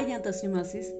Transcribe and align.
Hi 0.00 0.10
ഞാൻ 0.10 0.22
തസ്നിം 0.28 0.56
അസീസ് 0.56 0.92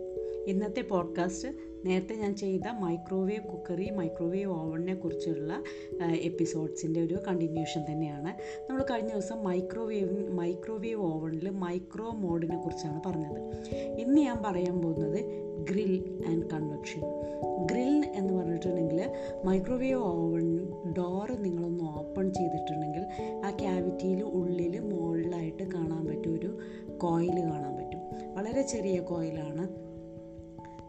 ഇന്നത്തെ 0.47 0.81
podcast 0.81 1.49
നേരത്തെ 1.87 2.15
ഞാൻ 2.15 2.37
ചെയ്ത 2.37 2.61
മൈക്രോവേവ് 2.81 3.49
കുക്കറി 3.49 3.91
മൈക്രോവേവ് 3.91 4.51
ഓവണിനെ 4.51 4.95
കുറിച്ചുള്ള 4.95 5.63
എപ്പിസോഡ്സിന്റെ 6.21 7.05
ഒരു 7.05 7.19
കണ്ടിന്യൂഷൻ 7.29 7.85
തന്നെയാണ്. 7.93 8.29
നമ്മൾ 8.71 8.83
കഴിഞ്ഞ 8.83 9.09
ദിവസം 9.09 9.45
മൈക്രോവേവ് 9.45 10.31
മൈക്രോവേവ് 10.31 11.01
ഓവണിൽ 11.01 11.51
മൈക്രോ 11.51 12.11
മോഡിനെ 12.11 12.57
കുറിച്ചാണ് 12.57 13.01
പറഞ്ഞത്. 13.07 13.41
ഇന്ന് 13.75 14.21
ഞാൻ 14.21 14.43
പറയാൻ 14.47 14.83
പോകുന്നത് 14.83 15.21
ഗ്രിൽ 15.71 16.23
ആൻഡ് 16.27 16.47
കൺവെക്ഷൻ 16.53 17.01
ഗ്രിൽ 17.71 18.13
എന്ന് 18.15 18.35
പറഞ്ഞിട്ടുണ്ടെങ്കിൽ 18.35 19.11
മൈക്രോവേവ് 19.45 20.01
ഓവൺ 20.01 20.69
ഡോറ് 20.99 21.45
നിങ്ങളൊന്ന് 21.45 21.85
ഓപ്പൺ 21.85 22.33
ചെയ്തിട്ടുണ്ടെങ്കിൽ 22.33 23.05
ആ 23.47 23.51
ക്യാവിറ്റിയിൽ 23.51 24.23
ഉള്ളിൽ 24.23 24.81
മുകളിലായിട്ട് 24.81 25.63
കാണാൻ 25.63 26.07
പറ്റും 26.07 26.35
ഒരു 26.35 26.59
കോയിൽ 26.99 27.43
കാണാൻ 27.43 27.77
പറ്റും. 27.77 28.00
വളരെ 28.35 28.63
ചെറിയ 28.63 29.01
കോയിലാണ്. 29.01 29.91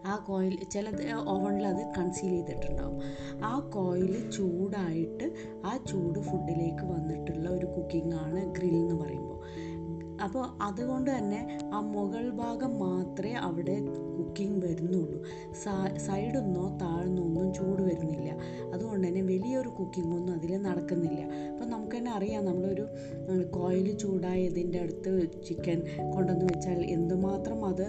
ആ 0.07 0.25
കോയിൽ 0.27 0.63
ചില 0.63 1.13
ഓവണിൽ 1.27 1.67
അത് 1.67 1.85
കൺസീൽ 1.97 2.29
ചെയ്തിട്ടുണ്ടാവും. 2.29 2.99
ആ 3.43 3.59
കോയിൽ 3.59 4.31
ചൂടായിട്ട് 4.31 5.33
ആ 5.65 5.77
ചൂട് 5.77 6.19
ഫുഡിലേക്ക് 6.19 6.83
വന്നിട്ടുള്ള 6.83 7.49
ഒരു 7.49 7.65
കുക്കിംഗ് 7.65 8.15
ആണ് 8.15 8.55
ഗ്രിൽ 8.55 8.75
എന്ന് 8.75 8.95
പറയുമ്പോൾ. 8.95 9.31
അപ്പോൾ 10.23 10.47
അതുകൊണ്ട് 10.61 11.11
തന്നെ 11.11 11.59
ആ 11.73 11.79
മുകൾ 11.79 12.29
ഭാഗം 12.29 12.79
മാത്രമേ 12.79 13.33
അവിടെ 13.33 13.79
കുക്കിംഗ് 14.17 14.65
വരുന്നുള്ളൂ. 14.65 15.23
സൈഡൊന്നോ 15.97 16.77
താഴ്ന്നോ 16.77 17.23
ഒന്നും 19.79 20.33
അതിൽ 20.33 20.61
നടക്കുന്നില്ല. 20.61 21.21
അപ്പം 21.51 21.69
നമുക്ക് 21.69 21.97
തന്നെ 21.97 22.11
അറിയാം 22.11 22.45
നമ്മളൊരു 22.45 22.85
കോയിൽ 23.49 23.97
ചൂടായതിന്റെ 23.97 24.79
അടുത്ത് 24.79 25.43
ചിക്കൻ 25.47 25.79
കൊണ്ടുവന്ന് 26.11 26.45
വെച്ചാൽ 26.45 26.85
എന്തുമാത്രം 26.85 27.65
അത് 27.65 27.85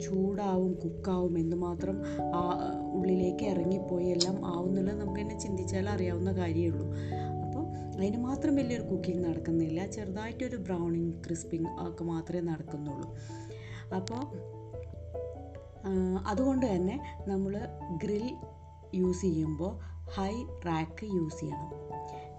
ചൂടാവും 0.00 0.74
കുക്കാവും 0.74 1.38
എന്തുമാത്രം 1.38 2.02
ആ 2.34 2.42
ഉള്ളിലേക്ക് 2.92 3.44
ഇറങ്ങിപ്പോയി 3.44 4.06
എല്ലാം 4.06 4.46
ആവുന്നുള്ളത് 4.46 5.00
നമുക്ക് 5.00 5.20
തന്നെ 5.20 5.38
ചിന്തിച്ചാൽ 5.38 5.88
അറിയാവുന്ന 5.88 6.32
കാര്യമേ 6.32 6.68
ഉള്ളൂ. 6.68 6.86
അപ്പോൾ 7.44 7.64
അതിന് 7.96 8.16
മാത്രം 8.16 8.56
വലിയൊരു 8.56 8.82
കുക്കിംഗ് 8.82 9.24
നടക്കുന്നില്ല 9.24 9.86
ചെറുതായിട്ടൊരു 9.86 10.56
ബ്രൗണിങ് 10.56 11.12
ക്രിസ്പിങ് 11.12 11.66
ഒക്കെ 11.88 12.04
മാത്രമേ 12.04 12.42
നടക്കുന്നുള്ളൂ. 12.52 13.08
അപ്പോൾ 13.94 14.22
അതുകൊണ്ട് 16.26 16.66
തന്നെ 16.66 17.00
നമ്മൾ 17.28 17.52
ഗ്രിൽ 18.02 18.36
യൂസ് 18.94 19.20
ചെയ്യുമ്പോൾ 19.20 19.72
ഹൈ 20.16 20.32
റാക്ക് 20.66 21.06
യൂസ് 21.16 21.40
ചെയ്യണം. 21.40 21.70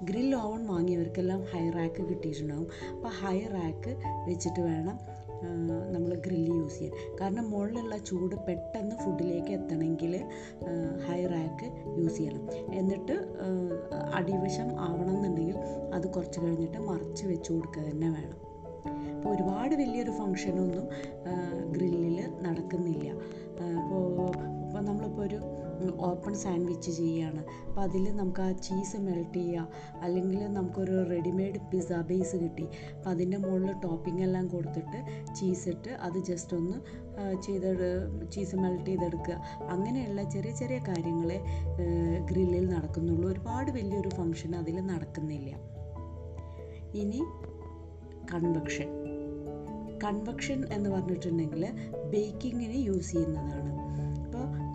ഗ്രിൽ 0.07 0.35
ഓവൺ 0.35 0.61
വാങ്ങിയവർക്കെല്ലാം 0.67 1.41
ഹൈ 1.51 1.63
റാക്ക് 1.69 2.01
കിട്ടിയിട്ടുണ്ടാകും 2.09 2.67
അപ്പോൾ 2.95 3.11
ഹൈ 3.21 3.37
റാക്ക് 3.55 3.91
വെച്ചിട്ട് 4.27 4.61
വേണം 4.61 4.97
നമ്മൾ 5.93 6.15
ഗ്രില്ല് 6.25 6.53
യൂസ് 6.55 6.77
ചെയ്യാൻ. 6.79 6.95
കാരണം 7.19 7.45
മുകളിലുള്ള 7.49 7.97
ചൂട് 7.97 8.35
പെട്ടെന്ന് 8.47 8.95
ഫുഡിലേക്ക് 8.95 9.51
എത്തണമെങ്കിൽ 9.57 10.13
ഹൈ 11.07 11.19
റാക്ക് 11.33 11.67
യൂസ് 11.99 12.17
ചെയ്യണം. 12.17 12.43
എന്നിട്ട് 12.73 13.15
അടിവശം 14.13 14.69
ആവണം 14.87 15.15
എന്നുണ്ടെങ്കിൽ 15.15 15.57
അത് 15.93 16.07
കുറച്ച് 16.07 16.39
കഴിഞ്ഞിട്ട് 16.39 16.77
മറിച്ച് 16.77 17.25
വെച്ച് 17.25 17.51
കൊടുക്കുക 17.51 17.83
തന്നെ 17.83 18.09
വേണം. 18.09 18.37
അപ്പോൾ 19.15 19.29
ഒരുപാട് 19.35 19.75
വലിയൊരു 19.75 20.11
ഫങ്ഷനൊന്നും 20.11 20.85
ഗ്രില്ലിൽ 21.71 22.19
നടക്കുന്നില്ല. 22.41 23.07
ഇപ്പോൾ 23.79 24.03
ഇപ്പോൾ 24.79 24.91
നമ്മളിപ്പോൾ 24.91 25.21
ഒരു 25.21 25.39
ഓപ്പൺ 25.99 26.33
സാൻഡ്വിച്ച് 26.33 26.91
ചെയ്യുകയാണ്. 26.91 27.41
അപ്പോൾ 27.67 27.81
അതിൽ 27.81 28.15
നമുക്ക് 28.17 28.41
ആ 28.41 28.51
ചീസ് 28.51 28.97
മെൽറ്റ് 28.97 29.33
ചെയ്യുക. 29.33 29.67
അല്ലെങ്കിൽ 30.01 30.53
നമുക്കൊരു 30.53 31.09
റെഡിമെയ്ഡ് 31.09 31.59
പിസ്സ 31.71 31.93
ബേസ് 31.93 32.35
കിട്ടി. 32.35 32.63
അപ്പോൾ 32.97 33.09
അതിന്റെ 33.09 33.37
മുകളിൽ 33.37 33.71
ടോപ്പിംഗ് 33.71 34.21
എല്ലാം 34.21 34.47
കൊടുത്തിട്ട് 34.47 34.99
ചീസ് 35.35 35.69
ഇട്ട് 35.69 35.89
അത് 35.89 36.19
ജസ്റ്റ് 36.19 36.57
ഒന്ന് 36.57 36.77
ചെയ്ത് 37.41 37.67
ചീസ് 38.31 38.55
മെൽറ്റ് 38.55 38.85
ചെയ്തെടുക്കുക. 38.85 39.35
അങ്ങനെയുള്ള 39.61 40.23
ചെറിയ 40.23 40.51
ചെറിയ 40.51 40.77
കാര്യങ്ങളെ 40.77 41.39
ഗ്രില്ലിൽ 42.31 42.69
നടക്കുന്നുള്ളൂ. 42.69 43.31
ഒരുപാട് 43.31 43.71
വലിയൊരു 43.71 44.09
ഫങ്ഷൻ 44.09 44.55
അതിൽ 44.55 44.79
നടക്കുന്നില്ല. 44.79 45.51
ഇനി 46.95 47.21
കൺവെക്ഷൻ 48.33 48.89
കൺവെക്ഷൻ 50.03 50.73
എന്ന് 50.73 50.89
പറഞ്ഞിട്ടുണ്ടെങ്കിൽ 50.89 51.63
ബേക്കിങ്ങിന് 52.11 52.73
യൂസ് 52.73 53.11
ചെയ്യുന്നതാണ്. 53.11 53.69
അപ്പോൾ 53.69 53.78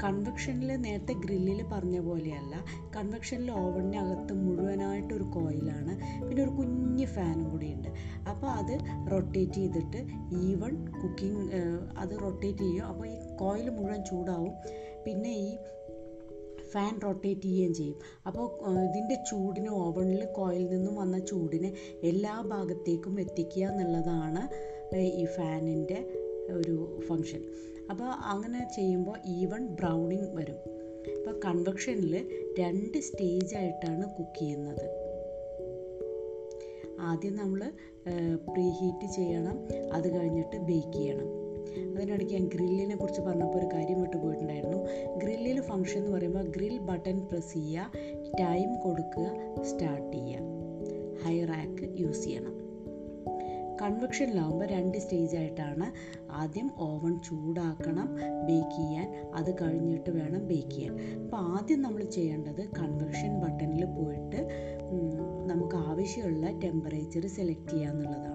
കൺവെക്ഷനിൽ 0.05 0.71
നേരത്തെ 0.77 1.13
ഗ്രില്ലിൽ 1.13 1.61
പറഞ്ഞ 1.73 1.99
പോലെയല്ല. 1.99 2.55
കൺവെക്ഷനിൽ 2.97 3.51
ഓവണിനകത്ത് 3.51 4.33
മുഴുവനായിട്ടൊരു 4.33 5.23
കോയിലാണ്. 5.23 5.93
പിന്നെ 6.27 6.43
ഒരു 6.45 6.51
കുഞ്ഞ് 6.51 7.07
ഫാനും 7.07 7.51
കൂടിയുണ്ട്. 7.51 7.89
അപ്പോൾ 8.29 8.47
അത് 8.47 8.75
റൊട്ടേറ്റ് 9.13 9.53
ചെയ്തിട്ട് 9.53 10.01
ഈവൺ 10.49 10.75
കുക്കിംഗ് 11.03 11.63
അത് 11.99 12.15
റൊട്ടേറ്റ് 12.23 12.59
ചെയ്യും 12.59 12.85
അപ്പോൾ 12.85 13.09
ഈ 13.09 13.37
കോയിൽ 13.37 13.71
മുഴുവൻ 13.71 14.05
ചൂടാവും. 14.11 14.53
പിന്നെ 15.07 15.33
ഈ 15.47 15.57
ഫാൻ 16.73 17.01
റൊട്ടേറ്റ് 17.05 17.41
ചെയ്യുകയും 17.41 17.75
ചെയ്യും. 17.75 17.99
അപ്പോൾ 18.27 18.47
ഇതിന്റെ 18.89 19.17
ചൂടിന് 19.31 19.69
ഓവണിൽ 19.69 20.25
കോയിൽ 20.25 20.65
നിന്നും 20.69 20.95
വന്ന 20.97 21.19
ചൂടിനെ 21.19 21.73
എല്ലാ 22.03 22.41
ഭാഗത്തേക്കും 22.53 23.21
എത്തിക്കുക 23.21 23.63
എന്നുള്ളതാണ് 23.63 24.43
ഈ 24.97 25.25
ഫാനിന്റെ 25.37 25.99
ഒരു 26.53 27.01
ഫങ്ഷൻ 27.09 27.43
അപ്പോൾ 27.91 28.05
അങ്ങനെ 28.05 28.69
ചെയ്യുമ്പോൾ 28.77 29.19
ഈവൺ 29.27 29.67
ബ്രൗണിങ് 29.67 30.37
വരും. 30.37 30.59
അപ്പോൾ 31.17 31.41
കൺവെക്ഷനിൽ 31.45 32.31
രണ്ട് 32.59 32.99
സ്റ്റേജായിട്ടാണ് 32.99 34.15
കുക്ക് 34.17 34.39
ചെയ്യുന്നത്. 34.39 34.85
ആദ്യം 37.01 37.37
നമ്മൾ 37.37 37.73
പ്രീ 38.49 38.71
ഹീറ്റ് 38.71 39.07
ചെയ്യണം 39.07 39.69
അത് 39.93 40.17
കഴിഞ്ഞിട്ട് 40.17 40.57
ബേക്ക് 40.57 40.93
ചെയ്യണം. 40.93 41.29
അതിനിടയ്ക്ക് 41.97 42.35
ഞാൻ 42.35 42.49
ഗ്രില്ലിനെ 42.49 42.97
കുറിച്ച് 42.97 43.21
പറഞ്ഞപ്പോൾ 43.21 43.59
ഒരു 43.59 43.69
കാര്യം 43.75 44.01
വിട്ടു 44.01 44.17
പോയിട്ടുണ്ടായിരുന്നു. 44.17 44.79
ഗ്രില്ലിൽ 45.17 45.61
ഫംഗ്ഷൻ 45.61 45.99
എന്ന് 45.99 46.17
പറയുമ്പോൾ 46.17 46.43
ഗ്രിൽ 46.43 46.79
ബട്ടൺ 46.79 47.27
പ്രസ് 47.29 47.53
ചെയ്യുക 47.53 47.91
ടൈം 48.41 48.79
കൊടുക്കുക 48.79 49.27
സ്റ്റാർട്ട് 49.63 50.17
ചെയ്യുക. 50.17 50.41
ഹൈ 51.25 51.45
റാക്ക് 51.45 52.01
യൂസ് 52.01 52.25
ചെയ്യണം. 52.25 52.64
കൺവെക്ഷനിലാവുമ്പോൾ 53.85 54.67
രണ്ട് 54.67 54.99
സ്റ്റേജ് 54.99 55.37
ആയിട്ടാണ്. 55.37 55.87
ആദ്യം 56.31 56.71
ഓവൺ 56.79 57.21
ചൂടാക്കണം 57.25 58.15
ബേക്ക് 58.47 58.77
ചെയ്യാൻ. 58.77 59.09
അത് 59.35 59.55
കഴിഞ്ഞിട്ട് 59.63 60.11
വേണം 60.11 60.47
ബേക്ക് 60.47 60.71
ചെയ്യാൻ. 60.71 60.95
അപ്പോൾ 61.25 61.37
ആദ്യം 61.37 61.83
നമ്മൾ 61.83 62.05
ചെയ്യേണ്ടത് 62.05 62.63
കൺവെക്ഷൻ 62.79 63.41
ബട്ടണിൽ 63.41 63.85
പോയിട്ട് 63.85 64.41
നമുക്ക് 65.47 65.77
ആവശ്യമുള്ള 65.77 66.47
ടെമ്പറേച്ചർ 66.59 67.27
സെലക്ട് 67.27 67.71
ചെയ്യുക 67.71 67.91
എന്നുള്ളതാണ്. 67.91 68.31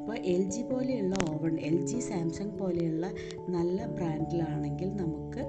ഇപ്പോൾ 0.00 0.18
എൽ 0.18 0.42
ജി 0.50 0.62
പോലെയുള്ള 0.62 1.14
ഓവൺ 1.30 1.60
എൽ 1.60 1.86
ജി 1.86 1.98
സാംസങ് 1.98 2.58
പോലെയുള്ള 2.58 3.06
നല്ല 3.48 3.86
ബ്രാൻഡിലാണെങ്കിൽ 3.86 4.96
നമുക്ക് 4.96 5.42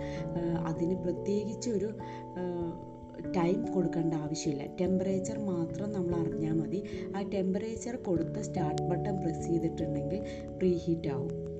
അതിന് 0.66 0.96
പ്രത്യേകിച്ച് 1.04 1.70
ഒരു 1.70 1.90
ടൈം 3.36 3.74
കൊടുക്കേണ്ട 3.74 4.14
ആവശ്യമില്ല. 4.14 4.76
ടെമ്പറേച്ചർ 4.82 5.40
മാത്രം 5.40 5.92
നമ്മൾ 5.92 6.16
അറിഞ്ഞാൽ 6.16 6.54
മതി. 6.54 6.84
ആ 7.16 7.22
ടെമ്പറേച്ചർ 7.22 7.96
കൊടുത്ത് 7.96 8.42
സ്റ്റാർട്ട് 8.42 8.82
ബട്ടൺ 8.82 9.22
പ്രസ് 9.22 9.48
ചെയ്തിട്ടുണ്ടെങ്കിൽ 9.48 10.24
പ്രീ 10.58 10.78
ഹീറ്റ് 10.78 11.08
ആവും. 11.08 11.56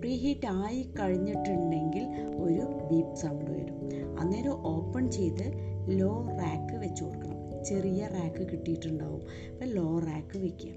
പ്രീ 0.00 0.16
ഹീറ്റ് 0.16 0.46
ആയി 0.46 0.82
കഴിഞ്ഞിട്ടുണ്ടെങ്കിൽ 0.82 2.04
ഒരു 2.36 2.88
ബീപ് 2.90 3.14
സൗണ്ട് 3.14 3.50
വരും. 3.50 3.80
അന്നേരം 4.18 4.66
ഓപ്പൺ 4.66 5.10
ചെയ്ത് 5.10 5.52
ലോ 5.88 6.28
റാക്ക് 6.30 6.74
വെച്ച് 6.74 7.04
കൊടുക്കണം. 7.04 7.64
ചെറിയ 7.64 8.06
റാക്ക് 8.06 8.50
കിട്ടിയിട്ടുണ്ടാവും. 8.50 9.22
അപ്പം 9.52 9.66
ലോ 9.66 9.98
റാക്ക് 9.98 10.38
വെക്കുക. 10.38 10.70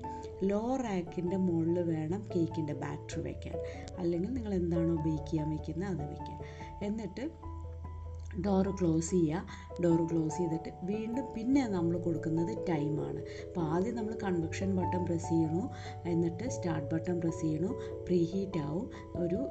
ലോ 0.44 0.78
റാക്കിന്റെ 0.84 1.38
മുകളിൽ 1.38 1.80
വേണം 1.80 2.30
കേക്കിന്റെ 2.36 2.74
ബാറ്ററി 2.74 3.22
വെക്കാൻ. 3.22 3.58
അല്ലെങ്കിൽ 4.00 4.30
നിങ്ങൾ 4.30 4.54
എന്താണോ 4.54 4.96
ബേക്ക് 4.96 5.30
ചെയ്യാൻ 5.30 5.50
വെക്കുന്നത് 5.50 5.90
അത് 5.90 6.02
വെക്കുക. 6.02 6.40
എന്നിട്ട് 6.84 7.43
ഡോറ് 8.42 8.68
ക്ലോസ് 8.82 9.12
ചെയ്യുക 9.12 9.46
ഡോർ 9.84 10.08
ക്ലോസ് 10.12 10.38
ചെയ്തിട്ട് 10.38 10.70
വീണ്ടും 10.84 11.26
പിന്നെ 11.36 11.68
നമ്മൾ 11.68 11.98
കൊടുക്കുന്നത് 11.98 12.58
ടൈമാണ് 12.70 13.20
അപ്പോൾ 13.48 13.62
ആദ്യം 13.62 13.96
നമ്മൾ 13.96 14.18
കൺവെക്ഷൻ 14.24 14.76
ബട്ടൺ 14.76 15.06
പ്രസ് 15.06 15.30
ചെയ്യണു. 15.30 15.70
എന്നിട്ട് 16.06 16.50
സ്റ്റാർട്ട് 16.50 16.96
ബട്ടൺ 16.96 17.20
പ്രസ് 17.20 17.42
ചെയ്യണു. 17.42 17.80
പ്രീ 18.08 18.24
ഹീറ്റ് 18.24 18.60
ആവും. 18.60 18.90
ഒരു 19.16 19.48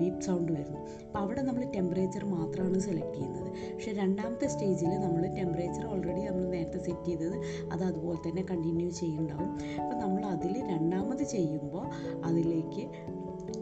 ബീപ്പ് 0.00 0.20
സൗണ്ട് 0.20 0.52
വരുന്നു. 0.52 0.80
അപ്പോൾ 1.06 1.18
അവിടെ 1.18 1.42
നമ്മൾ 1.42 1.64
ടെമ്പറേച്ചർ 1.76 2.24
മാത്രമാണ് 2.24 2.78
സെലക്ട് 2.78 3.14
ചെയ്യുന്നത്. 3.14 3.48
പക്ഷേ 3.74 3.92
രണ്ടാമത്തെ 3.92 4.46
സ്റ്റേജിൽ 4.46 4.98
നമ്മൾ 4.98 5.26
ടെമ്പറേച്ചർ 5.26 5.86
ഓൾറെഡി 5.86 6.20
നമ്മൾ 6.20 6.48
നേരത്തെ 6.48 6.78
സെറ്റ് 6.78 7.04
ചെയ്തത് 7.04 7.36
അത് 7.72 7.84
അതുപോലെ 7.84 8.28
തന്നെ 8.28 8.46
കണ്ടിന്യൂ 8.50 8.90
ചെയ്യുന്നുണ്ടാവും 8.90 9.50
അപ്പോൾ 9.82 9.96
നമ്മൾ 9.98 10.26
അതിൽ 10.26 10.68
രണ്ടാമത് 10.68 11.22
ചെയ്യുമ്പോൾ 11.22 11.86
അതിലേക്ക് 12.24 12.88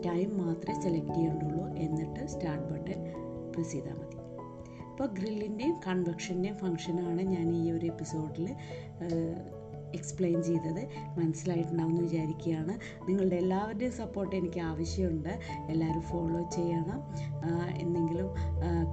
ടൈം 0.06 0.46
മാത്രമേ 0.46 0.80
സെലക്ട് 0.82 1.14
ചെയ്യേണ്ടുള്ളൂ. 1.14 1.66
എന്നിട്ട് 1.76 2.26
സ്റ്റാർട്ട് 2.26 2.72
ബട്ടൺ 2.72 3.12
പ്രസ് 3.52 3.72
ചെയ്താൽ 3.72 3.92
മതി. 3.92 4.25
അപ്പോൾ 4.96 5.08
ഗ്രില്ലിന്റെയും 5.14 5.74
കൺവെക്ഷന്റെയും 5.86 6.54
ഫങ്ഷനാണ് 6.56 7.22
ഞാൻ 7.32 7.48
ഈ 7.56 7.64
ഒരു 7.72 7.86
എപ്പിസോഡിൽ 7.86 8.46
എക്സ്പ്ലെയിൻ 9.94 10.42
ചെയ്തത്. 10.42 10.82
മനസ്സിലായിട്ടുണ്ടാവുമെന്ന് 11.18 12.02
വിചാരിക്കുകയാണ്. 12.02 12.74
നിങ്ങളുടെ 13.08 13.36
എല്ലാവരുടെയും 13.36 13.92
സപ്പോർട്ട് 13.92 14.36
എനിക്ക് 14.36 14.60
ആവശ്യമുണ്ട്. 14.60 15.38
എല്ലാവരും 15.68 16.00
ഫോളോ 16.00 16.42
ചെയ്യണം. 16.52 17.00
എന്തെങ്കിലും 17.78 18.28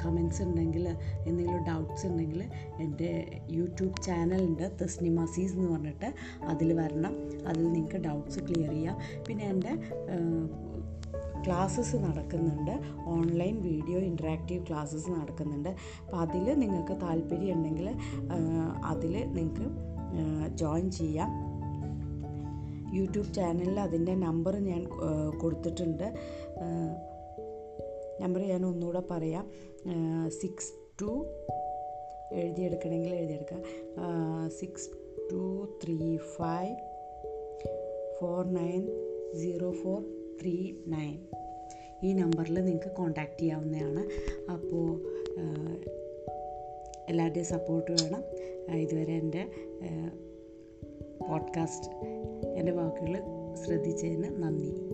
കമൻസ് 0.06 0.44
ഉണ്ടെങ്കിൽ 0.44 0.88
എന്തെങ്കിലും 1.28 1.64
ഡൗട്ട്സ് 1.64 2.08
ഉണ്ടെങ്കിൽ 2.08 2.44
എന്റെ 2.82 3.42
യൂട്യൂബ് 3.52 4.02
ചാനലുണ്ട്. 4.02 4.72
തസ്നിമ 4.84 5.22
മസീസ് 5.22 5.54
എന്ന് 5.56 5.72
പറഞ്ഞിട്ട് 5.72 6.14
അതിൽ 6.44 6.74
വരണം. 6.80 7.14
അതിൽ 7.48 7.72
നിങ്ങൾക്ക് 7.72 7.98
ഡൗട്ട്സ് 7.98 8.40
ക്ലിയർ 8.40 8.72
ചെയ്യാം. 8.72 8.98
പിന്നെ 9.28 9.46
എന്റെ 9.46 9.74
ക്ലാസ്സസ് 11.46 11.96
നടക്കുന്നുണ്ട്. 11.96 12.82
ഓൺലൈൻ 13.06 13.62
വീഡിയോ 13.62 14.00
ഇന്ററാക്റ്റീവ് 14.00 14.68
ക്ലാസ്സസ് 14.68 15.10
നടക്കുന്നുണ്ട്. 15.12 15.70
അപ്പോൾ 15.70 16.18
അതിൽ 16.18 16.60
നിങ്ങൾക്ക് 16.60 17.02
താല്പര്യം 17.02 17.56
ഉണ്ടെങ്കിൽ 17.56 17.90
അതിൽ 18.86 19.14
നിങ്ങൾക്ക് 19.34 19.93
ജോയിൻ 20.56 20.92
ചെയ്യാം. 20.92 21.30
യൂട്യൂബ് 22.96 23.34
ചാനലിൽ 23.34 23.80
അതിന്റെ 23.80 24.16
നമ്പർ 24.16 24.56
ഞാൻ 24.56 24.82
കൊടുത്തിട്ടുണ്ട്. 25.42 26.08
നമ്പർ 28.22 28.42
ഞാൻ 28.42 28.66
ഒന്നുകൂടെ 28.66 29.02
പറയാം. 29.12 29.46
സിക്സ് 30.42 30.74
ടു 31.02 31.12
എഴുതിയെടുക്കണമെങ്കിൽ 32.34 33.16
എഴുതിയെടുക്കുക 33.16 33.58
six 34.60 34.90
two 35.32 35.44
three 35.84 36.18
five 36.18 36.76
four 38.22 38.46
nine 38.46 38.82
zero 39.42 39.72
four 39.72 40.00
three 40.42 40.56
nine 40.88 41.18
ഈ 42.04 42.14
നമ്പറിൽ 42.14 42.56
നിങ്ങൾക്ക് 42.64 42.92
കോൺടാക്റ്റ് 42.96 43.40
ചെയ്യാവുന്നതാണ്. 43.40 44.04
അപ്പോൾ 44.52 44.88
എല്ലാവരുടെയും 47.10 47.46
സപ്പോർട്ട് 47.46 47.92
വേണം. 47.92 48.24
ഇതുവരെ 48.78 49.14
എന്റെ 49.14 49.44
പോഡ്കാസ്റ്റ് 51.30 51.92
എന്റെ 52.48 52.72
വാക്കുകൾ 52.72 53.22
ശ്രദ്ധിച്ചതിന് 53.66 54.44
നന്ദി. 54.44 54.90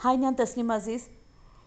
ഹായ് 0.00 0.16
ഞാൻ 0.16 0.36
തസ്നിം 0.40 0.72
അസീസ്. 0.72 1.08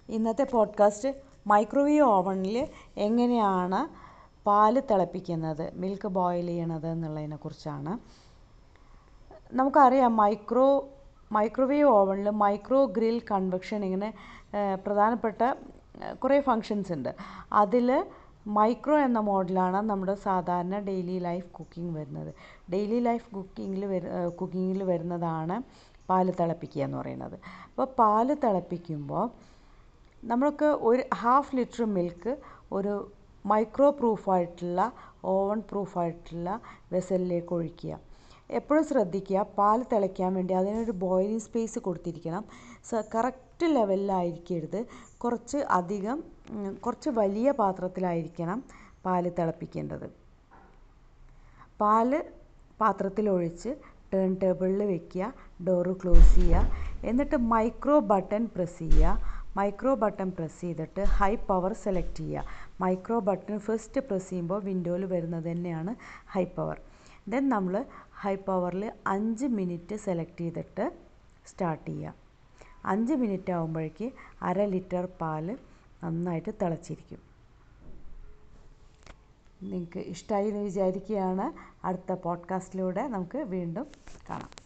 ഇന്നത്തെ 0.09 0.43
പോഡ്കാസ്റ്റ് 0.43 1.09
മൈക്രോവേവ് 1.47 2.01
ഓവണിൽ 2.01 2.67
എങ്ങനെയാണ് 2.97 4.13
പാൽ 4.45 4.79
തിളപ്പിക്കുന്നത് 4.79 5.71
മിൽക്ക് 5.73 6.07
ബോയിൽ 6.07 6.45
ചെയ്യണത് 6.45 6.87
എന്നുള്ളതിനെക്കുറിച്ചാണ് 6.87 7.99
നമുക്കറിയാം 9.55 10.17
മൈക്രോ 10.17 10.89
മൈക്രോവേവ് 11.35 11.89
ഓവനിൽ 11.99 12.27
മൈക്രോ 12.43 12.79
ഗ്രിൽ 12.97 13.17
കൺവെക്ഷൻ 13.31 13.79
ഇങ്ങനെ 13.87 14.09
പ്രധാനപ്പെട്ട 14.85 15.41
കുറേ 16.23 16.37
ഫങ്ഷൻസ് 16.49 16.91
ഉണ്ട്. 16.97 17.11
അതിൽ 17.61 17.87
മൈക്രോ 18.57 18.95
എന്ന 19.07 19.19
മോഡലാണ് 19.29 19.79
നമ്മുടെ 19.91 20.15
സാധാരണ 20.27 20.75
ഡെയിലി 20.89 21.17
ലൈഫ് 21.27 21.49
കുക്കിംഗ് 21.57 21.93
വരുന്നത്. 21.97 22.31
ഡെയിലി 22.73 22.99
ലൈഫ് 23.07 23.27
കുക്കിങ്ങിൽ 23.35 23.83
വരു 23.93 24.09
കുക്കിങ്ങിൽ 24.39 24.79
വരുന്നതാണ് 24.91 25.57
പാൽ 26.09 26.27
തിളപ്പിക്കുക 26.39 26.81
എന്ന് 26.85 26.97
പറയുന്നത്. 27.01 27.35
അപ്പോൾ 27.69 27.87
പാൽ 27.99 28.27
തിളപ്പിക്കുമ്പോൾ 28.45 29.25
നമ്മൾക്ക് 30.31 30.67
ഒരു 30.89 31.03
ഹാഫ് 31.21 31.55
ലിറ്റർ 31.57 31.83
മിൽക്ക് 31.97 32.33
ഒരു 32.77 32.93
മൈക്രോ 33.51 33.87
പ്രൂഫായിട്ടുള്ള 33.99 34.81
ഓവൺ 35.35 35.59
പ്രൂഫായിട്ടുള്ള 35.69 36.49
വെസലിലേക്ക് 36.93 37.53
ഒഴിക്കുക. 37.57 37.93
എപ്പോഴും 38.59 38.83
ശ്രദ്ധിക്കുക 38.91 39.39
പാൽ 39.57 39.79
തിളയ്ക്കാൻ 39.91 40.31
വേണ്ടി 40.37 40.53
അതിനൊരു 40.59 40.93
ബോയിലിംഗ് 41.03 41.45
സ്പേസ് 41.47 41.79
കൊടുത്തിരിക്കണം. 41.85 42.43
കറക്റ്റ് 43.15 43.65
ലെവലിലായിരിക്കരുത് 43.75 44.79
കുറച്ച് 45.23 45.59
അധികം 45.79 46.17
കുറച്ച് 46.85 47.09
വലിയ 47.19 47.49
പാത്രത്തിലായിരിക്കണം 47.61 48.59
പാൽ 49.05 49.23
തിളപ്പിക്കേണ്ടത്. 49.39 50.07
പാൽ 51.81 52.09
പാത്രത്തിലൊഴിച്ച് 52.79 53.71
ടേൺ 54.11 54.31
ടേബിളിൽ 54.41 54.81
വെക്കുക 54.93 55.23
ഡോറ് 55.67 55.93
ക്ലോസ് 56.01 56.33
ചെയ്യുക. 56.35 56.65
എന്നിട്ട് 57.09 57.37
മൈക്രോ 57.53 57.95
ബട്ടൺ 58.11 58.43
പ്രസ് 58.55 58.77
ചെയ്യുക. 58.81 59.13
മൈക്രോ 59.57 59.91
ബട്ടൺ 60.03 60.29
പ്രസ് 60.37 60.59
ചെയ്തിട്ട് 60.61 61.01
ഹൈ 61.17 61.33
പവർ 61.49 61.71
സെലക്ട് 61.83 62.17
ചെയ്യുക. 62.19 62.45
മൈക്രോ 62.83 63.17
ബട്ടൺ 63.29 63.57
ഫസ്റ്റ് 63.67 64.01
പ്രസ് 64.09 64.29
ചെയ്യുമ്പോൾ 64.31 64.59
വിൻഡോയിൽ 64.67 65.05
വരുന്നത് 65.13 65.47
തന്നെയാണ് 65.51 65.91
ഹൈ 66.33 66.43
പവർ 66.57 66.77
ദെൻ 67.27 67.49
നമ്മൾ 67.49 67.85
ഹൈ 68.13 68.35
പവറിൽ 68.35 68.91
അഞ്ച് 69.07 69.45
മിനിറ്റ് 69.45 69.95
സെലക്ട് 69.95 70.37
ചെയ്തിട്ട് 70.37 70.91
സ്റ്റാർട്ട് 71.45 71.85
ചെയ്യുക 71.85 72.13
അഞ്ച് 72.85 73.13
മിനിറ്റ് 73.13 73.51
ആകുമ്പോഴേക്ക് 73.51 74.11
അര 74.41 74.65
ലിറ്റർ 74.65 75.05
പാൽ 75.21 75.57
നന്നായിട്ട് 76.03 76.51
തിളച്ചിരിക്കും. 76.61 77.21
നിങ്ങൾക്ക് 79.61 79.99
ഇഷ്ടമായി 79.99 80.47
എന്ന് 80.47 80.59
വിചാരിക്കുകയാണ്. 80.59 81.45
അടുത്ത 81.85 82.11
പോഡ്കാസ്റ്റിലൂടെ 82.11 83.07
നമുക്ക് 83.07 83.37
വീണ്ടും 83.37 83.87
കാണാം. 84.29 84.62